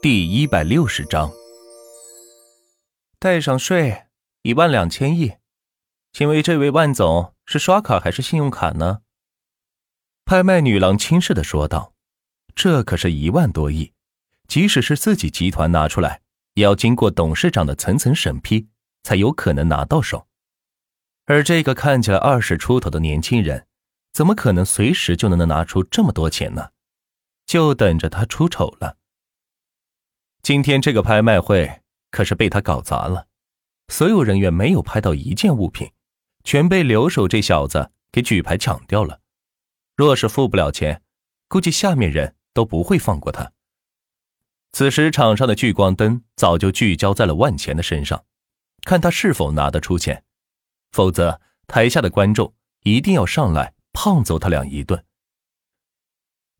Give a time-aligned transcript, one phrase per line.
[0.00, 1.32] 第一百六十章，
[3.18, 4.04] 带上税
[4.42, 5.32] 一万两千亿，
[6.12, 9.00] 请问这位万总是刷卡还是信用卡呢？
[10.24, 11.94] 拍卖女郎轻视的说道
[12.54, 13.92] ：“这可是一万多亿，
[14.46, 16.20] 即使是自己集团拿出来，
[16.54, 18.68] 也要经过董事长的层层审批，
[19.02, 20.28] 才有可能拿到手。
[21.24, 23.66] 而这个看起来二十出头的年轻人，
[24.12, 26.70] 怎么可能随时就能拿出这么多钱呢？
[27.46, 28.94] 就等着他出丑了。”
[30.42, 33.26] 今天这个拍卖会可是被他搞砸了，
[33.88, 35.90] 所有人员没有拍到一件物品，
[36.44, 39.20] 全被留守这小子给举牌抢掉了。
[39.96, 41.02] 若是付不了钱，
[41.48, 43.52] 估计下面人都不会放过他。
[44.72, 48.24] 此时场上的聚光灯早就聚焦在了万钱的身上，
[48.84, 50.24] 看他是否拿得出钱，
[50.92, 55.04] 否则台下的观众一定要上来胖揍他俩一顿。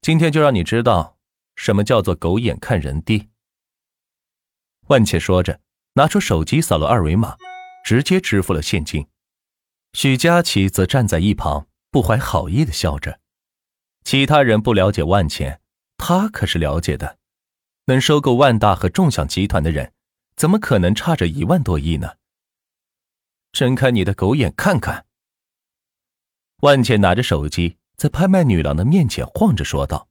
[0.02, 1.19] 今天就让你知道
[1.55, 3.28] 什么叫做狗眼看人低。
[4.88, 5.60] 万茜说着，
[5.95, 7.36] 拿出手机扫了二维码，
[7.84, 9.06] 直接支付了现金。
[9.92, 13.20] 许佳琪则站在一旁，不怀好意的笑着。
[14.05, 15.61] 其他人不了解万茜，
[15.98, 17.19] 他可是了解的。
[17.86, 19.92] 能收购万大和众享集团的人，
[20.36, 22.14] 怎么可能差着一万多亿呢？
[23.53, 25.06] 睁开你的狗眼看看！
[26.61, 30.09] 万茜拿着手机在拍卖女郎的面前晃着说道。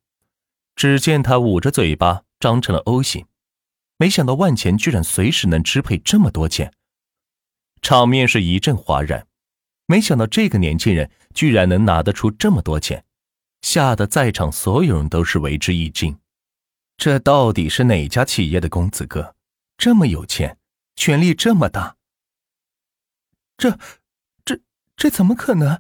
[0.76, 3.26] 只见她捂着嘴巴，张成了 O 型。
[3.98, 6.72] 没想到万钱居然随时能支配这么多钱，
[7.82, 9.28] 场面是一阵哗然。
[9.88, 13.06] 没想到这个年轻人居然能拿得出这么多钱，
[13.62, 16.20] 吓得在场所有人都是为之一惊。
[16.98, 19.36] 这到底是哪家企业的公子哥？
[19.78, 20.58] 这么有钱，
[20.96, 21.96] 权力这么大？
[23.58, 23.80] 这、
[24.46, 24.60] 这、
[24.96, 25.80] 这怎么可能？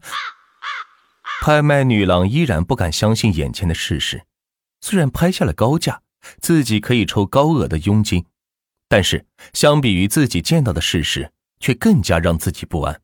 [1.41, 4.25] 拍卖女郎依然不敢相信眼前的事实，
[4.81, 6.01] 虽然拍下了高价。
[6.41, 8.25] 自己可以抽高额的佣金，
[8.87, 13.01] 但是相比于自己见到的事实，却更加让自己不安。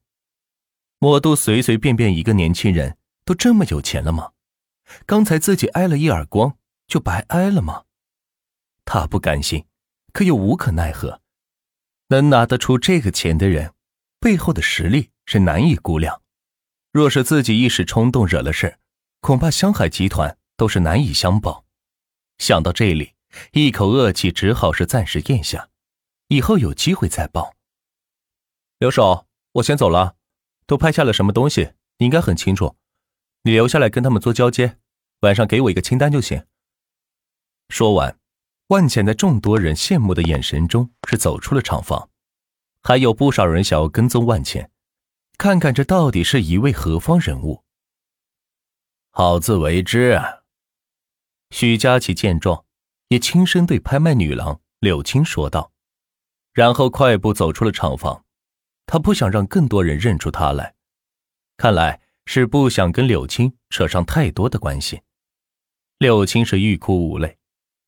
[0.99, 4.31] 魔都随随便便一个年轻人都这么有钱了吗？
[5.05, 7.83] 刚才自己挨了一耳光，就白挨了吗？
[8.85, 9.65] 他不甘心，
[10.11, 11.21] 可又无可奈何。
[12.09, 13.73] 能拿得出这个钱的人，
[14.19, 16.21] 背后的实力是难以估量。
[16.91, 18.77] 若是自己一时冲动惹了事，
[19.21, 21.65] 恐怕香海集团都是难以相保。
[22.37, 23.12] 想到这里，
[23.51, 25.69] 一口恶气只好是暂时咽下，
[26.27, 27.55] 以后有机会再报。
[28.79, 30.15] 留守，我先走了。
[30.65, 31.73] 都拍下了什么东西？
[31.97, 32.77] 你应该很清楚。
[33.43, 34.77] 你留下来跟他们做交接，
[35.19, 36.45] 晚上给我一个清单就行。
[37.69, 38.17] 说完，
[38.67, 42.09] 万浅在众多人羡慕的眼神中是走出了厂房，
[42.81, 44.71] 还有不少人想要跟踪万浅，
[45.37, 47.63] 看看这到底是一位何方人物。
[49.11, 50.43] 好自为之啊。
[51.51, 52.65] 许佳琪见状，
[53.13, 55.71] 也轻声对拍卖女郎柳青说道，
[56.51, 58.25] 然后快步走出了厂房。
[58.87, 60.73] 他不想让更多人认出他来，
[61.55, 65.03] 看来是不想跟柳青扯上太多的关系。
[65.99, 67.37] 柳青是欲哭无泪，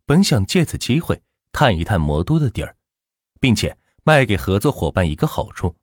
[0.05, 1.19] 本想借此机会
[1.51, 2.77] 探一探魔都的底儿，
[3.39, 5.75] 并且卖给合作伙伴一个好处，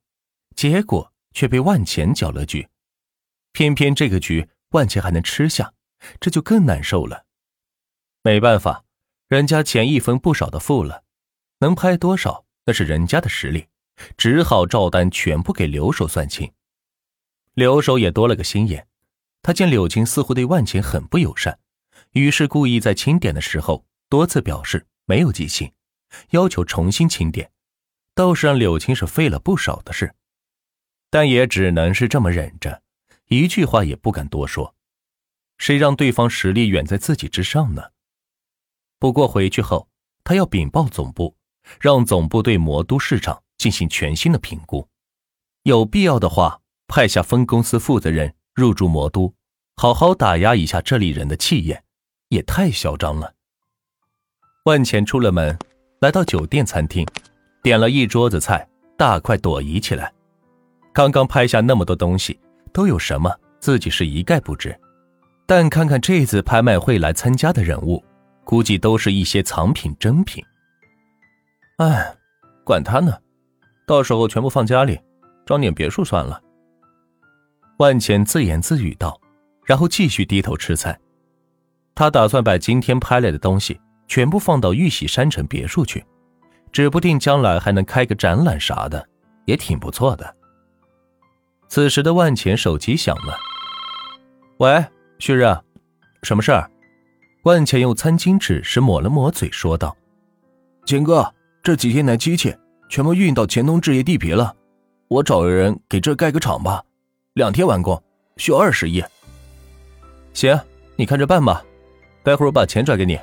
[0.55, 2.69] 结果却被万钱搅了局。
[3.51, 5.73] 偏偏这个局万钱还能吃下，
[6.21, 7.25] 这就更难受了。
[8.21, 8.85] 没办法，
[9.33, 11.05] 人家钱一分不少的付了，
[11.57, 13.65] 能拍多少那是人家的实力，
[14.15, 16.51] 只好照单全部给刘守算清。
[17.55, 18.85] 刘守也多了个心眼，
[19.41, 21.57] 他见柳青似乎对万钱很不友善，
[22.11, 25.71] 于是故意在清点的时候多次表示没有记清，
[26.29, 27.49] 要求重新清点，
[28.13, 30.13] 倒是让柳青是费了不少的事，
[31.09, 32.83] 但也只能是这么忍着，
[33.29, 34.75] 一句话也不敢多说，
[35.57, 37.89] 谁让对方实力远在自己之上呢？
[39.03, 39.85] 不过回去后，
[40.23, 41.35] 他要禀报总部，
[41.81, 44.87] 让总部对魔都市场进行全新的评估，
[45.63, 49.33] 有必要的话，派下分公司负责人入驻魔都，
[49.75, 51.83] 好好打压一下这里人的气焰，
[52.29, 53.33] 也太嚣张了。
[54.63, 55.59] 万钱出了门，
[55.99, 57.05] 来到酒店餐厅，
[57.61, 58.65] 点了一桌子菜，
[58.97, 60.13] 大快朵颐起来。
[60.93, 62.39] 刚刚拍下那么多东西，
[62.71, 63.29] 都有什么，
[63.59, 64.73] 自己是一概不知，
[65.45, 68.01] 但看看这次拍卖会来参加的人物。
[68.43, 70.43] 估计都是一些藏品珍品。
[71.77, 72.15] 哎，
[72.63, 73.17] 管他呢，
[73.87, 74.99] 到时候全部放家里，
[75.45, 76.41] 装点别墅算了。
[77.77, 79.19] 万钱自言自语道，
[79.65, 80.97] 然后继续低头吃菜。
[81.95, 86.03] 他打算把今天拍来的东西全部放到玉玺山城别墅去，
[86.71, 89.07] 指不定将来还能开个展览啥的，
[89.45, 90.35] 也挺不错的。
[91.67, 93.37] 此时的万钱手机响了，
[94.57, 94.85] 喂，
[95.17, 95.43] 旭日，
[96.21, 96.69] 什么事儿？
[97.43, 99.93] 万钱用餐巾纸是抹了抹嘴，说道
[100.87, 101.29] ：“钱哥，
[101.61, 102.55] 这几天那机器
[102.87, 104.55] 全部运到钱东置业地皮了，
[105.09, 106.81] 我找个人给这盖个厂吧，
[107.33, 108.01] 两天完工，
[108.37, 109.03] 需要二十亿。
[110.33, 110.57] 行，
[110.95, 111.61] 你看着办吧，
[112.23, 113.19] 待会儿我把钱转给你。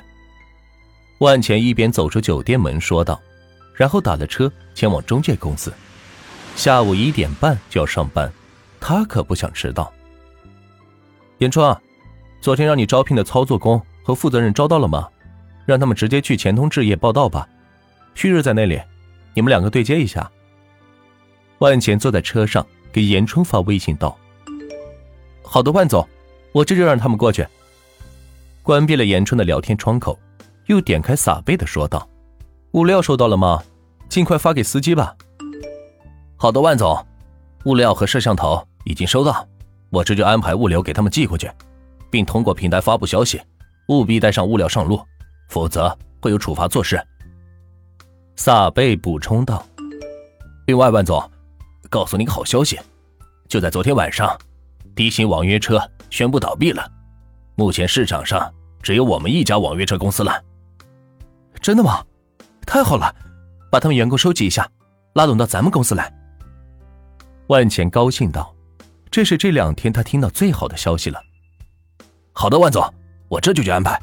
[1.17, 3.19] 万钱一边走出酒店门说道，
[3.73, 5.73] 然后打了车前往中介公司。
[6.55, 8.31] 下午一点半就要上班，
[8.79, 9.91] 他可不想迟到。
[11.39, 11.75] 严川，
[12.39, 15.07] 昨天让你招聘的操作工和负责人招到了吗？
[15.65, 17.47] 让他们直接去钱通置业报道吧。
[18.15, 18.81] 旭日在那里，
[19.33, 20.29] 你们两个对接一下。
[21.59, 24.17] 万钱坐在车上给严春发微信道
[25.43, 26.07] ：“好的，万总，
[26.51, 27.45] 我这就让他们过去。”
[28.63, 30.17] 关闭了严春的聊天窗口。
[30.67, 32.07] 又点开撒贝的说道
[32.73, 33.61] ：“物料收到了吗？
[34.07, 35.13] 尽快发给司机吧。
[36.37, 37.05] ”“好的，万总，
[37.65, 39.45] 物料和摄像头已经收到，
[39.89, 41.49] 我这就安排物流给他们寄过去，
[42.09, 43.41] 并通过平台发布消息，
[43.99, 45.01] 务必带上物料上路，
[45.49, 46.99] 否则会有处罚措施。”
[48.35, 49.65] 撒贝补充道。
[50.65, 51.21] “另外，万总，
[51.89, 52.79] 告诉你个好消息，
[53.47, 54.37] 就在昨天晚上，
[54.95, 55.79] 低薪网约车
[56.09, 56.89] 宣布倒闭了，
[57.55, 58.51] 目前市场上
[58.81, 60.41] 只有我们一家网约车公司了。”
[61.61, 62.03] 真的吗？
[62.65, 63.13] 太好了，
[63.69, 64.67] 把他们员工收集一下，
[65.13, 66.11] 拉拢到咱们公司来。
[67.47, 68.55] 万钱高兴道
[69.11, 71.21] ：“这是这两天他听到最好的消息了。”
[72.31, 72.81] 好的，万总，
[73.31, 73.97] 我这就去安排。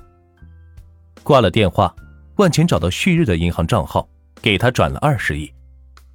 [1.23, 1.95] 挂了电话，
[2.37, 4.09] 万钱找到旭日的银行账号，
[4.41, 5.53] 给他转了二十亿，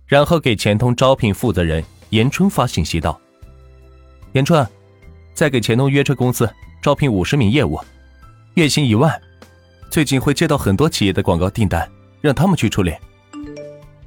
[0.08, 3.22] 然后给钱通招聘负责人严春发信息道
[4.34, 4.68] ：“严春，
[5.36, 6.52] 再给钱通约车公司
[6.82, 7.80] 招聘五十名业务，
[8.56, 9.22] 月薪一万。”
[9.92, 11.88] 最近会接到很多企业的广告订单，
[12.20, 12.96] 让他们去处理。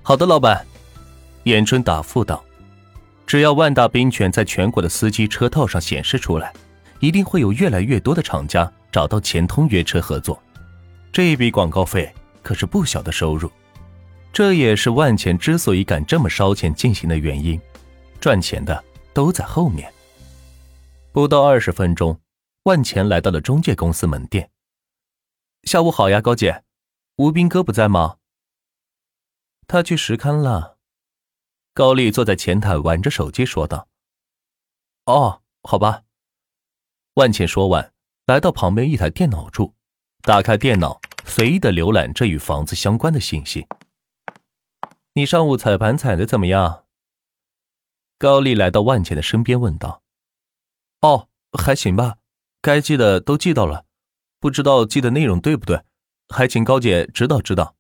[0.02, 0.67] 好的，老板。
[1.44, 2.44] 严春答复道
[3.25, 6.52] ：“只要万大冰泉在全国的司机车套上显示出来，
[6.99, 10.43] 一定会有越来越多的厂家找到钱通约车合作。
[11.12, 12.10] 这一笔广告费
[12.43, 13.52] 可是不小的收入。
[14.32, 17.60] 这也是万钱之所以敢这么烧钱进行的原因。
[18.19, 18.82] 赚钱的
[19.12, 19.93] 都在后面。”
[21.12, 22.19] 不到二十分钟，
[22.62, 24.50] 万钱来到了中介公司门店。
[25.64, 26.64] 下午好呀，高姐，
[27.16, 28.16] 吴斌哥不在吗？
[29.66, 30.78] 他去石勘了。
[31.75, 33.88] 高丽坐在前台玩着手机说道
[35.04, 36.04] ：“哦，好吧。”
[37.16, 37.92] 万茜说完，
[38.26, 39.73] 来到旁边一台电脑处，
[40.23, 43.69] 打开电脑，随意的浏览这与房子相关的信息。
[45.12, 46.87] 你上午踩盘踩的怎么样？
[48.19, 50.02] 高丽来到万茜的身边问道
[51.02, 52.17] ：“哦，还行吧，
[52.61, 53.87] 该记的都记到了。”
[54.40, 55.82] 不知道记的内容对不对，
[56.28, 57.76] 还请高姐指导指导。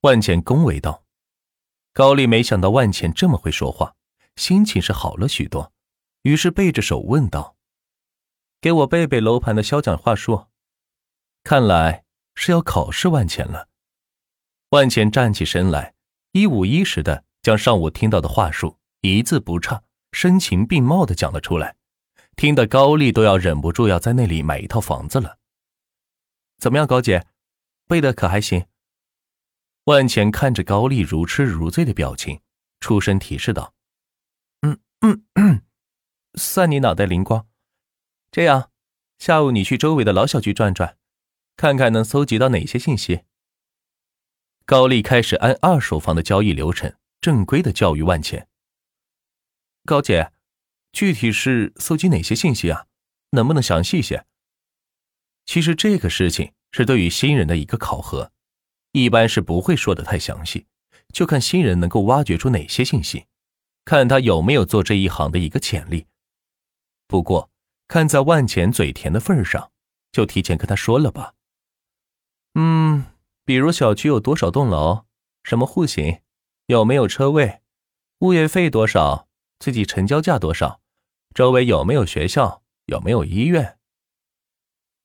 [0.00, 1.04] 万茜恭维道。
[1.92, 3.96] 高丽没想到万茜这么会说话，
[4.36, 5.72] 心情是好了许多，
[6.22, 7.55] 于是背着手问道
[8.66, 10.46] ：“给我背背楼盘的销讲话术。”
[11.44, 12.02] 看来
[12.34, 13.68] 是要考试万茜了。
[14.70, 15.94] 万茜站起身来，
[16.32, 21.76] 一五一十的将上午听到的话术一字不差、声情并茂的讲了出来。
[22.34, 25.38] 听得高丽都要忍不住要在那里买一套房子了。
[26.58, 27.24] 怎么样，高姐，
[27.86, 28.66] 背的可还行？
[29.84, 32.40] 万钱看着高丽如痴如醉的表情，
[32.80, 33.74] 出声提示道
[34.66, 35.62] ：“嗯嗯嗯，
[36.34, 37.46] 算你脑袋灵光。
[38.30, 38.70] 这样，
[39.18, 40.96] 下午你去周围的老小区转转，
[41.56, 43.22] 看看能搜集到哪些信息。”
[44.64, 48.48] 高丽开始按二手房的交易流程，正规的教育万钱。
[49.84, 50.32] 高姐。
[50.92, 52.86] 具体是搜集哪些信息啊？
[53.32, 54.24] 能不能详细些？
[55.44, 58.32] 其实这个事情是对于新人的一个考核，
[58.92, 60.66] 一般是不会说的太详细，
[61.12, 63.26] 就看新人能够挖掘出哪些信息，
[63.84, 66.06] 看他有没有做这一行的一个潜力。
[67.06, 67.50] 不过
[67.88, 69.70] 看在万钱嘴甜的份上，
[70.12, 71.34] 就提前跟他说了吧。
[72.54, 73.04] 嗯，
[73.44, 75.06] 比如小区有多少栋楼，
[75.44, 76.20] 什么户型，
[76.66, 77.60] 有没有车位，
[78.20, 79.28] 物业费多少，
[79.58, 80.80] 自己成交价多少。
[81.34, 82.62] 周围有没有学校？
[82.86, 83.78] 有没有医院？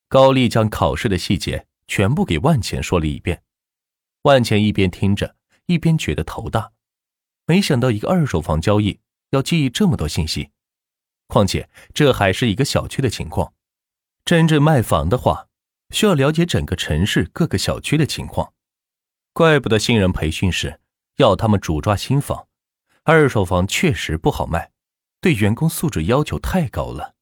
[0.07, 3.43] 高丽将考试的细节全部给万钱说了一遍。
[4.21, 5.35] 万钱一边听着，
[5.65, 6.73] 一边觉得头大。
[7.47, 9.00] 没想到一个二手房交易
[9.31, 10.51] 要记忆这么多信息，
[11.31, 13.53] 况且这还是一个小区的情况。
[14.25, 15.47] 真正卖房的话，
[15.91, 18.51] 需要了解整个城市各个小区的情况。
[19.31, 20.81] 怪不得新人培训时
[21.15, 22.47] 要他们主抓新房，
[23.03, 24.71] 二手房确实不好卖。
[25.21, 27.15] 对员工素质要求太高了。